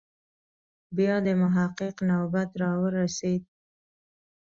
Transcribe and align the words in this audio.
بیا 0.95 1.15
د 1.25 1.27
محقق 1.41 1.95
نوبت 2.09 2.49
راورسېد. 2.61 3.43